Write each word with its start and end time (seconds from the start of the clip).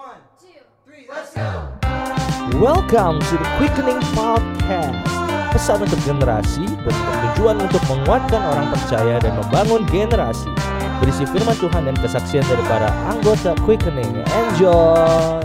One, 0.00 0.24
two, 0.40 0.56
three, 0.88 1.04
let's 1.12 1.36
go! 1.36 1.76
Welcome 2.56 3.20
to 3.20 3.34
the 3.36 3.48
Quickening 3.60 4.00
Podcast 4.16 4.96
Pesan 5.52 5.84
untuk 5.84 6.00
generasi 6.08 6.64
bertujuan 6.88 7.60
untuk 7.60 7.84
menguatkan 7.84 8.40
orang 8.40 8.72
percaya 8.72 9.20
dan 9.20 9.36
membangun 9.36 9.84
generasi 9.92 10.48
Berisi 11.04 11.28
firman 11.28 11.52
Tuhan 11.60 11.84
dan 11.84 12.00
kesaksian 12.00 12.48
dari 12.48 12.64
para 12.64 12.88
anggota 13.12 13.52
Quickening 13.68 14.24
Enjoy 14.24 15.44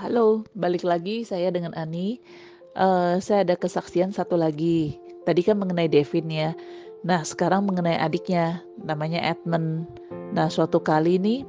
Halo, 0.00 0.48
balik 0.56 0.88
lagi 0.88 1.28
saya 1.28 1.52
dengan 1.52 1.76
Ani. 1.76 2.24
Uh, 2.72 3.20
saya 3.20 3.44
ada 3.44 3.52
kesaksian 3.52 4.16
satu 4.16 4.40
lagi. 4.40 4.96
Tadi 5.28 5.44
kan 5.44 5.60
mengenai 5.60 5.92
Devin 5.92 6.32
ya. 6.32 6.56
Nah, 7.04 7.20
sekarang 7.20 7.68
mengenai 7.68 8.00
adiknya, 8.00 8.64
namanya 8.80 9.20
Edmund. 9.20 9.84
Nah, 10.32 10.48
suatu 10.48 10.80
kali 10.80 11.20
nih, 11.20 11.44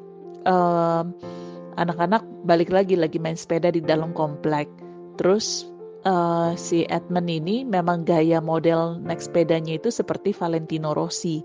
uh, 0.45 1.03
anak-anak 1.75 2.23
balik 2.45 2.69
lagi 2.69 2.93
lagi 2.93 3.17
main 3.17 3.37
sepeda 3.37 3.73
di 3.73 3.81
dalam 3.81 4.13
komplek. 4.13 4.69
Terus 5.17 5.67
uh, 6.05 6.53
si 6.59 6.85
Edmund 6.87 7.29
ini 7.31 7.63
memang 7.65 8.05
gaya 8.05 8.39
model 8.39 9.01
naik 9.01 9.23
sepedanya 9.23 9.77
itu 9.79 9.89
seperti 9.89 10.35
Valentino 10.35 10.93
Rossi. 10.93 11.41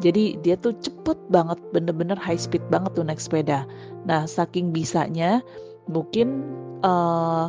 Jadi 0.00 0.38
dia 0.40 0.58
tuh 0.58 0.76
cepet 0.78 1.18
banget, 1.30 1.58
bener-bener 1.72 2.18
high 2.18 2.38
speed 2.38 2.62
banget 2.68 2.94
tuh 2.98 3.04
naik 3.06 3.20
sepeda. 3.20 3.66
Nah, 4.04 4.28
saking 4.28 4.70
bisanya 4.70 5.40
mungkin 5.88 6.44
uh, 6.84 7.48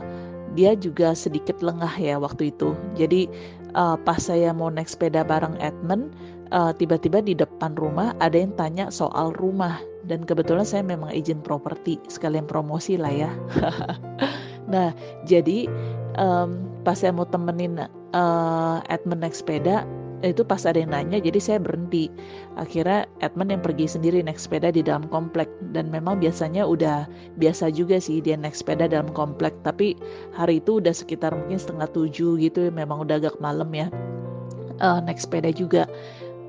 dia 0.56 0.76
juga 0.80 1.12
sedikit 1.18 1.60
lengah 1.60 1.92
ya 2.00 2.16
waktu 2.16 2.56
itu. 2.56 2.78
Jadi 2.96 3.28
uh, 3.76 4.00
pas 4.00 4.20
saya 4.20 4.56
mau 4.56 4.72
naik 4.72 4.88
sepeda 4.88 5.28
bareng 5.28 5.60
Edmund, 5.60 6.16
uh, 6.56 6.72
tiba-tiba 6.72 7.20
di 7.20 7.36
depan 7.36 7.76
rumah 7.76 8.16
ada 8.24 8.40
yang 8.40 8.56
tanya 8.56 8.88
soal 8.94 9.36
rumah 9.36 9.82
dan 10.06 10.24
kebetulan 10.24 10.66
saya 10.66 10.86
memang 10.86 11.12
izin 11.14 11.42
properti 11.42 11.98
sekalian 12.10 12.46
promosi 12.46 12.98
lah 12.98 13.12
ya. 13.12 13.32
nah 14.72 14.94
jadi 15.26 15.70
um, 16.18 16.66
pas 16.82 16.98
saya 16.98 17.14
mau 17.14 17.26
temenin 17.26 17.86
uh, 18.14 18.78
Edmund 18.90 19.22
naik 19.22 19.38
sepeda 19.38 19.86
itu 20.24 20.42
pas 20.42 20.64
ada 20.66 20.82
yang 20.82 20.90
nanya 20.90 21.22
jadi 21.22 21.38
saya 21.38 21.60
berhenti. 21.62 22.10
Akhirnya 22.58 23.06
Edmund 23.22 23.54
yang 23.54 23.62
pergi 23.62 23.86
sendiri 23.86 24.26
naik 24.26 24.42
sepeda 24.42 24.74
di 24.74 24.82
dalam 24.82 25.06
komplek. 25.12 25.46
Dan 25.70 25.94
memang 25.94 26.18
biasanya 26.18 26.66
udah 26.66 27.06
biasa 27.38 27.70
juga 27.70 28.02
sih 28.02 28.26
dia 28.26 28.34
naik 28.34 28.58
sepeda 28.58 28.90
dalam 28.90 29.12
komplek. 29.14 29.54
Tapi 29.62 29.94
hari 30.34 30.64
itu 30.64 30.82
udah 30.82 30.96
sekitar 30.96 31.36
mungkin 31.36 31.62
setengah 31.62 31.92
tujuh 31.94 32.42
gitu 32.42 32.74
memang 32.74 33.06
udah 33.06 33.22
agak 33.22 33.38
malam 33.38 33.70
ya 33.76 33.94
uh, 34.80 35.00
naik 35.04 35.20
sepeda 35.20 35.52
juga. 35.54 35.86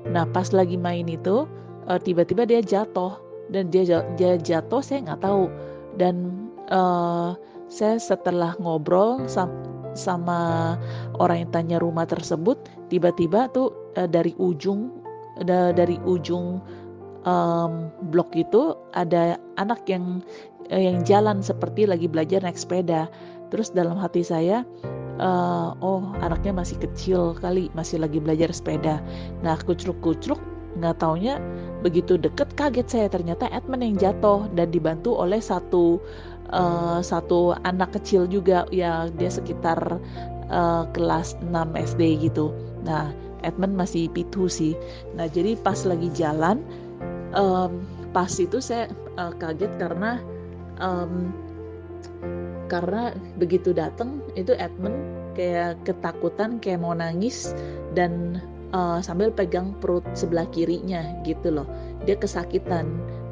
Nah 0.07 0.25
pas 0.27 0.49
lagi 0.55 0.79
main 0.79 1.05
itu 1.07 1.45
uh, 1.87 1.99
tiba-tiba 1.99 2.47
dia 2.47 2.63
jatuh 2.63 3.26
dan 3.51 3.71
dia 3.71 4.03
dia 4.15 4.39
jatuh 4.39 4.81
saya 4.83 5.03
nggak 5.07 5.21
tahu. 5.23 5.51
Dan 5.97 6.47
uh, 6.69 7.33
saya 7.67 7.97
setelah 7.97 8.53
ngobrol 8.61 9.25
sama 9.27 9.65
sama 9.97 10.39
orang 11.17 11.47
yang 11.47 11.51
tanya 11.51 11.77
rumah 11.81 12.05
tersebut 12.05 12.61
tiba-tiba 12.93 13.49
tuh 13.49 13.73
uh, 13.97 14.05
dari 14.05 14.37
ujung 14.37 14.93
uh, 15.41 15.73
dari 15.73 15.97
ujung 16.05 16.61
um, 17.25 17.89
blok 18.13 18.29
itu 18.37 18.77
ada 18.93 19.41
anak 19.57 19.81
yang 19.89 20.21
uh, 20.69 20.77
yang 20.77 21.01
jalan 21.01 21.41
seperti 21.41 21.89
lagi 21.89 22.05
belajar 22.05 22.45
naik 22.45 22.61
sepeda. 22.61 23.09
Terus 23.49 23.73
dalam 23.73 23.97
hati 23.97 24.21
saya 24.21 24.61
uh, 25.17 25.73
oh 25.81 26.13
anaknya 26.21 26.53
masih 26.53 26.77
kecil 26.77 27.33
kali 27.37 27.73
masih 27.73 27.97
lagi 27.97 28.21
belajar 28.21 28.53
sepeda. 28.53 29.01
Nah 29.41 29.57
kucruk-kucruk 29.65 30.39
nggak 30.77 31.01
taunya 31.01 31.41
begitu 31.81 32.17
deket 32.17 32.53
kaget 32.57 32.87
saya 32.89 33.07
ternyata 33.09 33.49
Edmund 33.53 33.85
yang 33.85 33.97
jatuh 33.97 34.49
dan 34.53 34.73
dibantu 34.73 35.17
oleh 35.17 35.41
satu 35.41 36.01
uh, 36.51 36.99
satu 37.03 37.55
anak 37.63 37.97
kecil 37.99 38.25
juga 38.27 38.65
ya 38.73 39.11
dia 39.13 39.29
sekitar 39.31 39.99
uh, 40.51 40.83
kelas 40.95 41.35
6 41.43 41.53
SD 41.95 42.01
gitu. 42.29 42.51
Nah, 42.83 43.11
Edmund 43.45 43.77
masih 43.77 44.09
pitu 44.11 44.49
sih. 44.49 44.73
Nah, 45.13 45.29
jadi 45.29 45.59
pas 45.59 45.77
lagi 45.85 46.09
jalan 46.15 46.63
um, 47.35 47.83
pas 48.15 48.31
itu 48.39 48.57
saya 48.63 48.89
uh, 49.19 49.33
kaget 49.35 49.71
karena 49.77 50.19
um, 50.81 51.31
karena 52.67 53.15
begitu 53.39 53.71
datang 53.71 54.19
itu 54.35 54.51
Edmund 54.57 54.97
kayak 55.37 55.79
ketakutan 55.87 56.59
kayak 56.59 56.83
mau 56.83 56.91
nangis 56.91 57.55
dan 57.95 58.41
uh, 58.71 58.99
sambil 59.03 59.31
pegang 59.31 59.75
perut 59.79 60.03
sebelah 60.17 60.47
kirinya 60.51 61.03
gitu 61.23 61.51
loh. 61.51 61.67
Dia 62.03 62.17
kesakitan 62.19 62.87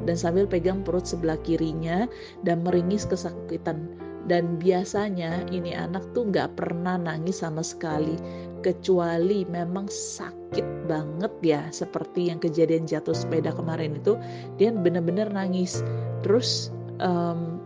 dan 0.06 0.16
sambil 0.16 0.46
pegang 0.46 0.86
perut 0.86 1.04
sebelah 1.04 1.36
kirinya 1.42 2.06
dan 2.46 2.62
meringis 2.62 3.04
kesakitan. 3.08 3.90
Dan 4.26 4.58
biasanya 4.58 5.46
ini 5.54 5.70
anak 5.70 6.02
tuh 6.10 6.26
nggak 6.26 6.58
pernah 6.58 6.98
nangis 6.98 7.46
sama 7.46 7.62
sekali 7.62 8.18
kecuali 8.58 9.46
memang 9.46 9.86
sakit 9.86 10.90
banget 10.90 11.30
ya 11.46 11.62
seperti 11.70 12.34
yang 12.34 12.42
kejadian 12.42 12.90
jatuh 12.90 13.14
sepeda 13.14 13.54
kemarin 13.54 13.94
itu 13.94 14.18
dia 14.58 14.74
bener-bener 14.74 15.30
nangis. 15.30 15.78
Terus 16.26 16.74
um, 16.98 17.62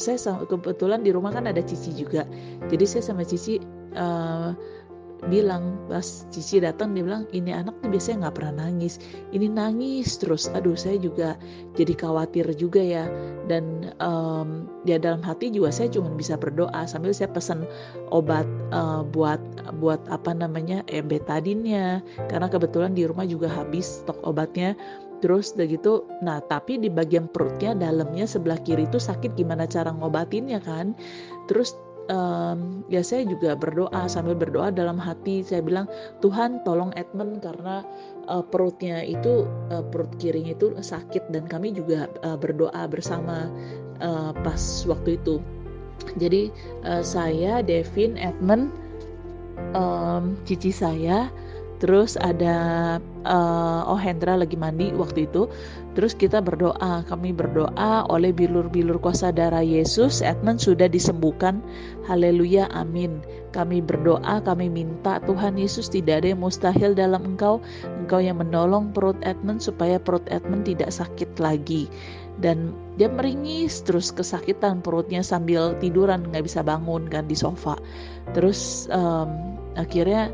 saya 0.00 0.16
kebetulan 0.48 1.04
di 1.04 1.12
rumah 1.12 1.36
kan 1.36 1.44
ada 1.44 1.60
Cici 1.60 1.92
juga. 1.92 2.24
Jadi 2.72 2.84
saya 2.88 3.04
sama 3.04 3.28
Cici 3.28 3.60
uh, 3.92 4.56
bilang 5.30 5.78
pas 5.86 6.26
Cici 6.34 6.58
datang 6.58 6.98
dia 6.98 7.06
bilang 7.06 7.30
ini 7.30 7.54
anak 7.54 7.78
tuh 7.78 7.94
biasanya 7.94 8.26
nggak 8.26 8.36
pernah 8.42 8.54
nangis. 8.66 8.98
Ini 9.30 9.46
nangis 9.46 10.18
terus. 10.18 10.50
Aduh 10.50 10.74
saya 10.74 10.98
juga 10.98 11.38
jadi 11.78 11.94
khawatir 11.94 12.50
juga 12.58 12.82
ya. 12.82 13.06
Dan 13.46 13.94
um, 14.02 14.66
ya 14.82 14.98
dalam 14.98 15.22
hati 15.22 15.54
juga 15.54 15.70
saya 15.70 15.92
cuma 15.94 16.10
bisa 16.10 16.34
berdoa 16.34 16.86
sambil 16.90 17.14
saya 17.14 17.30
pesan 17.30 17.62
obat 18.10 18.46
uh, 18.74 19.06
buat 19.06 19.38
buat 19.78 20.02
apa 20.10 20.34
namanya 20.34 20.82
eh, 20.90 21.04
betadinnya 21.04 22.02
karena 22.26 22.50
kebetulan 22.50 22.92
di 22.98 23.06
rumah 23.06 23.26
juga 23.28 23.46
habis 23.46 24.02
stok 24.02 24.18
obatnya. 24.26 24.74
Terus 25.22 25.54
udah 25.54 25.66
gitu, 25.70 25.92
nah 26.18 26.42
tapi 26.42 26.82
di 26.82 26.90
bagian 26.90 27.30
perutnya 27.30 27.78
dalamnya 27.78 28.26
sebelah 28.26 28.58
kiri 28.58 28.90
itu 28.90 28.98
sakit 28.98 29.38
gimana 29.38 29.70
cara 29.70 29.94
ngobatinnya 29.94 30.58
kan? 30.58 30.98
Terus 31.46 31.78
um, 32.10 32.82
ya 32.90 33.04
saya 33.04 33.28
juga 33.28 33.54
berdoa 33.54 34.08
sambil 34.10 34.34
berdoa 34.34 34.72
dalam 34.74 34.98
hati 34.98 35.44
saya 35.44 35.62
bilang 35.62 35.86
Tuhan 36.24 36.64
tolong 36.66 36.90
Edmund 36.98 37.44
karena 37.44 37.86
uh, 38.26 38.42
perutnya 38.42 39.04
itu 39.04 39.46
uh, 39.70 39.84
perut 39.86 40.10
kirinya 40.18 40.56
itu 40.56 40.74
sakit 40.78 41.30
dan 41.30 41.46
kami 41.46 41.70
juga 41.76 42.10
uh, 42.26 42.34
berdoa 42.38 42.88
bersama 42.90 43.46
uh, 44.02 44.32
pas 44.42 44.62
waktu 44.88 45.20
itu. 45.20 45.38
Jadi 46.18 46.50
uh, 46.82 47.04
saya 47.04 47.62
Devin 47.62 48.18
Edmund 48.18 48.74
um, 49.76 50.34
cici 50.48 50.74
saya 50.74 51.30
terus 51.82 52.14
ada 52.14 52.54
uh, 53.26 53.82
oh 53.90 53.98
Hendra 53.98 54.38
lagi 54.38 54.54
mandi 54.54 54.94
waktu 54.94 55.26
itu. 55.26 55.50
Terus 55.92 56.14
kita 56.16 56.40
berdoa 56.40 57.04
kami 57.04 57.34
berdoa 57.34 58.06
oleh 58.08 58.32
bilur-bilur 58.32 58.96
kuasa 59.02 59.28
darah 59.34 59.66
Yesus 59.66 60.22
Edmund 60.22 60.62
sudah 60.62 60.86
disembuhkan. 60.86 61.58
Haleluya 62.06 62.70
amin. 62.70 63.18
Kami 63.50 63.82
berdoa 63.82 64.40
kami 64.40 64.70
minta 64.70 65.18
Tuhan 65.26 65.58
Yesus 65.58 65.90
tidak 65.90 66.22
ada 66.22 66.32
yang 66.32 66.40
mustahil 66.40 66.94
dalam 66.94 67.34
engkau. 67.34 67.58
Engkau 67.98 68.22
yang 68.22 68.38
menolong 68.38 68.94
perut 68.94 69.18
Edmund 69.26 69.60
supaya 69.60 69.98
perut 69.98 70.24
Edmund 70.30 70.64
tidak 70.70 70.94
sakit 70.94 71.36
lagi. 71.42 71.90
Dan 72.40 72.72
dia 72.96 73.12
meringis 73.12 73.84
terus 73.84 74.08
kesakitan 74.08 74.80
perutnya 74.80 75.20
sambil 75.20 75.76
tiduran 75.76 76.24
nggak 76.32 76.48
bisa 76.48 76.64
bangun 76.64 77.04
kan 77.10 77.28
di 77.28 77.36
sofa. 77.36 77.76
Terus 78.32 78.88
um, 78.88 79.60
akhirnya 79.76 80.32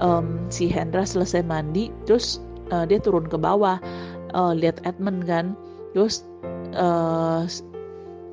um, 0.00 0.48
si 0.48 0.66
Hendra 0.66 1.04
selesai 1.04 1.44
mandi 1.44 1.92
terus 2.08 2.40
uh, 2.72 2.88
dia 2.88 2.98
turun 2.98 3.28
ke 3.28 3.36
bawah 3.36 3.78
uh, 4.34 4.52
lihat 4.56 4.80
Edmund 4.88 5.28
kan. 5.28 5.54
Terus 5.92 6.24
uh, 6.74 7.44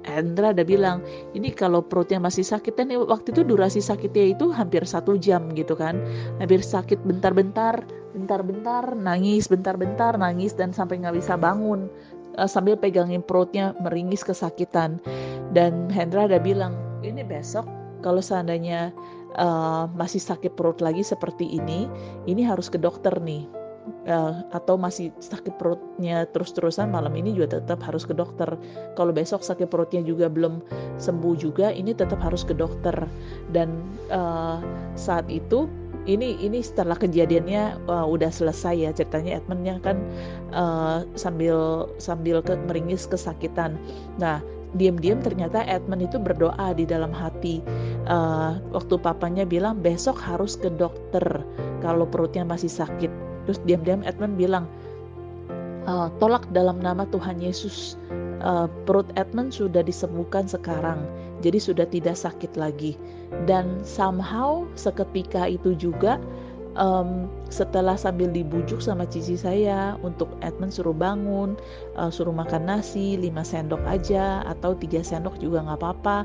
Hendra 0.07 0.55
ada 0.55 0.63
bilang 0.63 1.03
ini 1.35 1.51
kalau 1.51 1.83
perutnya 1.83 2.23
masih 2.23 2.47
sakit 2.47 2.79
waktu 2.95 3.35
itu 3.35 3.43
durasi 3.43 3.83
sakitnya 3.83 4.39
itu 4.39 4.55
hampir 4.55 4.87
satu 4.87 5.19
jam 5.19 5.51
gitu 5.51 5.75
kan. 5.75 5.99
Hampir 6.39 6.63
sakit 6.63 7.03
bentar-bentar 7.03 7.83
bentar-bentar 8.15 8.95
nangis 8.95 9.51
bentar-bentar 9.51 10.15
nangis 10.15 10.55
dan 10.55 10.71
sampai 10.71 11.03
nggak 11.03 11.19
bisa 11.19 11.35
bangun 11.35 11.91
uh, 12.39 12.47
sambil 12.47 12.79
pegangin 12.79 13.19
perutnya 13.19 13.75
meringis 13.83 14.23
kesakitan. 14.23 15.03
Dan 15.51 15.91
Hendra 15.91 16.31
ada 16.31 16.39
bilang 16.39 16.79
ini 17.03 17.21
besok 17.27 17.67
kalau 17.99 18.23
seandainya 18.23 18.95
uh, 19.35 19.91
masih 19.97 20.23
sakit 20.23 20.55
perut 20.55 20.79
lagi 20.79 21.03
seperti 21.03 21.43
ini, 21.43 21.91
ini 22.29 22.41
harus 22.45 22.71
ke 22.71 22.79
dokter 22.79 23.11
nih. 23.19 23.43
Uh, 24.03 24.43
atau 24.51 24.75
masih 24.75 25.15
sakit 25.15 25.55
perutnya 25.55 26.27
terus-terusan 26.35 26.91
malam 26.91 27.15
ini 27.15 27.31
juga 27.31 27.59
tetap 27.59 27.79
harus 27.87 28.03
ke 28.03 28.11
dokter. 28.11 28.59
Kalau 28.99 29.15
besok 29.15 29.47
sakit 29.47 29.71
perutnya 29.71 30.03
juga 30.03 30.27
belum 30.27 30.59
sembuh 30.99 31.35
juga, 31.39 31.71
ini 31.71 31.95
tetap 31.95 32.19
harus 32.19 32.43
ke 32.43 32.51
dokter. 32.51 32.95
Dan 33.55 33.87
uh, 34.11 34.59
saat 34.99 35.31
itu 35.31 35.71
ini 36.07 36.39
ini 36.39 36.63
setelah 36.63 36.95
kejadiannya 36.95 37.87
uh, 37.91 38.07
udah 38.07 38.31
selesai 38.31 38.75
ya 38.75 38.91
ceritanya 38.95 39.43
Edmundnya 39.43 39.75
kan 39.83 39.99
uh, 40.55 41.03
sambil 41.19 41.87
sambil 41.99 42.39
ke, 42.39 42.55
meringis 42.67 43.07
kesakitan. 43.07 43.75
Nah 44.19 44.39
diam-diam 44.77 45.19
ternyata 45.19 45.65
Edmund 45.65 46.05
itu 46.05 46.17
berdoa 46.21 46.71
di 46.77 46.85
dalam 46.85 47.11
hati. 47.11 47.59
Uh, 48.07 48.61
waktu 48.71 48.95
papanya 49.01 49.43
bilang 49.43 49.81
besok 49.83 50.15
harus 50.21 50.55
ke 50.55 50.71
dokter 50.71 51.25
kalau 51.83 52.07
perutnya 52.07 52.47
masih 52.47 52.69
sakit. 52.69 53.11
Terus 53.49 53.59
diam-diam 53.65 54.05
Edmund 54.05 54.37
bilang 54.37 54.65
uh, 55.89 56.13
tolak 56.21 56.45
dalam 56.53 56.79
nama 56.79 57.03
Tuhan 57.09 57.41
Yesus. 57.41 57.97
Uh, 58.37 58.69
perut 58.85 59.09
Edmund 59.17 59.49
sudah 59.49 59.81
disembuhkan 59.81 60.45
sekarang, 60.45 61.01
jadi 61.41 61.57
sudah 61.57 61.89
tidak 61.89 62.13
sakit 62.13 62.53
lagi 62.53 62.93
dan 63.49 63.81
somehow 63.81 64.63
seketika 64.77 65.49
itu 65.49 65.73
juga 65.73 66.21
um, 66.77 67.27
setelah 67.49 67.97
sambil 67.97 68.29
dibujuk 68.29 68.79
sama 68.79 69.03
cici 69.09 69.35
saya 69.35 69.97
untuk 70.05 70.29
Edmund 70.45 70.71
suruh 70.71 70.95
bangun, 70.95 71.57
uh, 71.97 72.13
suruh 72.13 72.31
makan 72.31 72.69
nasi 72.69 73.17
5 73.19 73.33
sendok 73.43 73.81
aja 73.89 74.45
atau 74.45 74.77
tiga 74.77 75.01
sendok 75.01 75.41
juga 75.41 75.65
nggak 75.65 75.79
apa-apa. 75.81 76.17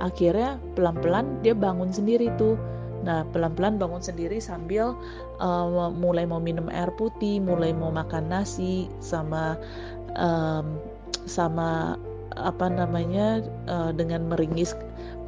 Akhirnya 0.00 0.62
pelan-pelan 0.78 1.42
dia 1.42 1.52
bangun 1.52 1.90
sendiri 1.90 2.30
tuh. 2.38 2.56
Nah 3.02 3.26
pelan-pelan 3.30 3.76
bangun 3.76 4.02
sendiri 4.02 4.38
sambil 4.40 4.96
uh, 5.42 5.90
mulai 5.92 6.24
mau 6.24 6.40
minum 6.40 6.70
air 6.72 6.88
putih, 6.94 7.42
mulai 7.42 7.74
mau 7.74 7.90
makan 7.92 8.30
nasi 8.30 8.88
sama 9.02 9.58
um, 10.16 10.80
sama 11.26 11.98
apa 12.36 12.68
namanya 12.68 13.44
uh, 13.66 13.90
dengan 13.92 14.28
meringis 14.28 14.76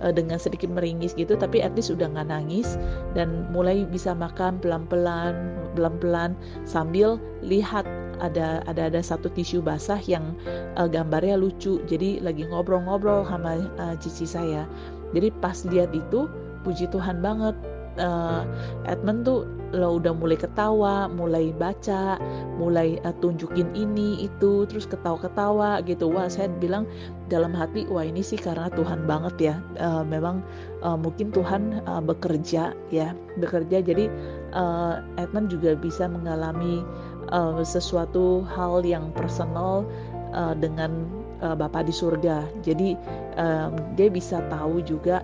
uh, 0.05 0.13
dengan 0.13 0.37
sedikit 0.37 0.69
meringis 0.69 1.17
gitu 1.17 1.35
tapi 1.35 1.65
at 1.65 1.73
least 1.75 1.93
udah 1.93 2.09
nggak 2.09 2.29
nangis 2.29 2.77
dan 3.17 3.49
mulai 3.53 3.89
bisa 3.89 4.13
makan 4.13 4.61
pelan-pelan 4.61 5.35
pelan-pelan 5.75 6.37
sambil 6.69 7.17
lihat 7.41 7.89
ada 8.19 8.63
ada 8.67 8.91
ada 8.91 9.01
satu 9.01 9.31
tisu 9.31 9.63
basah 9.63 9.99
yang 10.11 10.35
uh, 10.75 10.91
gambarnya 10.91 11.39
lucu. 11.39 11.79
Jadi 11.87 12.19
lagi 12.19 12.45
ngobrol-ngobrol 12.51 13.23
sama 13.31 13.63
uh, 13.79 13.95
cici 14.03 14.27
saya. 14.27 14.67
Jadi 15.15 15.31
pas 15.39 15.55
lihat 15.71 15.95
itu 15.95 16.27
puji 16.67 16.91
Tuhan 16.91 17.23
banget 17.23 17.55
uh, 17.99 18.43
Edmund 18.87 19.27
tuh 19.27 19.45
lo 19.77 20.01
udah 20.01 20.17
mulai 20.17 20.41
ketawa, 20.41 21.13
mulai 21.13 21.53
baca, 21.53 22.17
mulai 22.57 22.97
uh, 23.05 23.13
tunjukin 23.21 23.69
ini 23.77 24.25
itu, 24.25 24.65
terus 24.65 24.89
ketawa-ketawa 24.89 25.85
gitu. 25.85 26.09
Wah, 26.09 26.25
saya 26.33 26.49
bilang 26.57 26.89
dalam 27.29 27.53
hati, 27.53 27.85
wah 27.93 28.01
ini 28.01 28.25
sih 28.25 28.41
karena 28.41 28.73
Tuhan 28.73 29.05
banget 29.05 29.35
ya. 29.53 29.55
Uh, 29.77 30.01
memang 30.09 30.41
uh, 30.81 30.97
mungkin 30.97 31.29
Tuhan 31.29 31.85
uh, 31.85 32.01
bekerja 32.01 32.73
ya, 32.89 33.13
bekerja. 33.37 33.85
Jadi 33.85 34.09
uh, 34.57 35.05
Edmund 35.21 35.53
juga 35.53 35.77
bisa 35.77 36.09
mengalami 36.09 36.81
uh, 37.29 37.61
sesuatu 37.61 38.49
hal 38.49 38.81
yang 38.89 39.13
personal 39.13 39.85
uh, 40.33 40.57
dengan 40.57 41.05
uh, 41.45 41.53
Bapa 41.53 41.85
di 41.85 41.93
surga. 41.93 42.49
Jadi 42.65 42.97
um, 43.37 43.77
dia 44.01 44.09
bisa 44.09 44.41
tahu 44.49 44.81
juga 44.81 45.21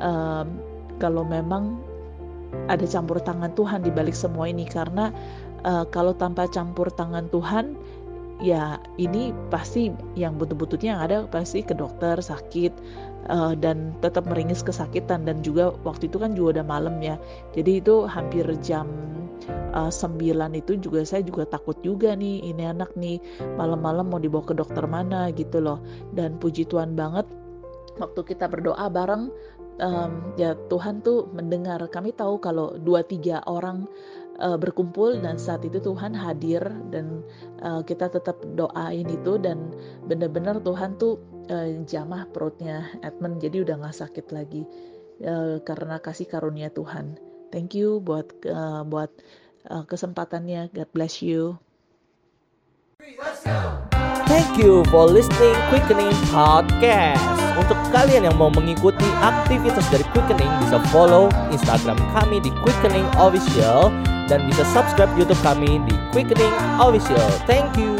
um, 0.00 0.48
kalau 0.96 1.28
memang 1.28 1.76
ada 2.68 2.84
campur 2.84 3.18
tangan 3.22 3.52
Tuhan 3.54 3.84
di 3.84 3.90
balik 3.92 4.16
semua 4.16 4.48
ini. 4.48 4.64
Karena 4.68 5.10
uh, 5.66 5.84
kalau 5.88 6.12
tanpa 6.16 6.48
campur 6.50 6.88
tangan 6.92 7.28
Tuhan 7.32 7.76
ya 8.42 8.74
ini 8.98 9.30
pasti 9.54 9.94
yang 10.18 10.34
betul-betulnya 10.34 10.98
yang 10.98 11.02
ada 11.02 11.16
pasti 11.30 11.62
ke 11.62 11.78
dokter 11.78 12.18
sakit 12.18 12.72
uh, 13.30 13.54
dan 13.54 13.94
tetap 14.04 14.26
meringis 14.28 14.64
kesakitan. 14.64 15.24
Dan 15.24 15.40
juga 15.40 15.74
waktu 15.86 16.08
itu 16.10 16.20
kan 16.20 16.36
juga 16.36 16.60
udah 16.60 16.66
malam 16.66 16.98
ya. 17.00 17.16
Jadi 17.56 17.82
itu 17.82 18.04
hampir 18.04 18.44
jam 18.60 18.88
uh, 19.74 19.90
9 19.90 20.18
itu 20.54 20.72
juga 20.78 21.02
saya 21.02 21.22
juga 21.24 21.48
takut 21.48 21.78
juga 21.82 22.14
nih 22.14 22.46
ini 22.46 22.62
anak 22.68 22.92
nih 22.94 23.18
malam-malam 23.58 24.10
mau 24.12 24.20
dibawa 24.22 24.44
ke 24.46 24.54
dokter 24.54 24.84
mana 24.86 25.32
gitu 25.34 25.58
loh. 25.62 25.80
Dan 26.14 26.36
puji 26.38 26.68
Tuhan 26.68 26.94
banget 26.94 27.26
waktu 28.00 28.20
kita 28.24 28.48
berdoa 28.48 28.88
bareng 28.88 29.28
um, 29.80 30.34
ya 30.36 30.58
Tuhan 30.68 31.00
tuh 31.00 31.30
mendengar. 31.32 31.80
Kami 31.88 32.12
tahu 32.12 32.42
kalau 32.42 32.76
dua 32.76 33.06
tiga 33.06 33.40
orang 33.46 33.88
uh, 34.40 34.58
berkumpul 34.58 35.20
dan 35.20 35.36
saat 35.36 35.64
itu 35.64 35.78
Tuhan 35.78 36.12
hadir 36.16 36.62
dan 36.90 37.22
uh, 37.62 37.80
kita 37.84 38.08
tetap 38.10 38.40
doain 38.58 39.06
itu 39.06 39.38
dan 39.38 39.72
benar-benar 40.08 40.60
Tuhan 40.60 40.96
tuh 40.96 41.20
uh, 41.48 41.68
jamah 41.84 42.28
perutnya 42.30 42.88
Edmund 43.00 43.42
jadi 43.42 43.64
udah 43.64 43.74
nggak 43.86 43.96
sakit 43.96 44.26
lagi 44.32 44.62
uh, 45.24 45.62
karena 45.62 46.02
kasih 46.02 46.26
karunia 46.28 46.68
Tuhan. 46.72 47.16
Thank 47.52 47.76
you 47.76 48.00
buat 48.00 48.32
uh, 48.48 48.82
buat 48.88 49.12
uh, 49.68 49.84
kesempatannya. 49.84 50.72
God 50.72 50.90
bless 50.96 51.20
you. 51.20 51.60
Thank 54.30 54.56
you 54.56 54.86
for 54.88 55.04
listening 55.10 55.58
Quickening 55.68 56.14
Podcast. 56.32 57.41
Untuk 57.52 57.76
kalian 57.92 58.24
yang 58.24 58.36
mau 58.40 58.48
mengikuti 58.48 59.04
aktivitas 59.20 59.84
dari 59.92 60.04
Quickening 60.16 60.52
bisa 60.64 60.80
follow 60.88 61.28
Instagram 61.52 62.00
kami 62.16 62.40
di 62.40 62.48
Quickening 62.64 63.06
Official 63.20 63.92
dan 64.30 64.48
bisa 64.48 64.64
subscribe 64.72 65.12
YouTube 65.20 65.40
kami 65.44 65.80
di 65.84 65.94
Quickening 66.16 66.54
Official. 66.80 67.20
Thank 67.44 67.76
you. 67.76 67.91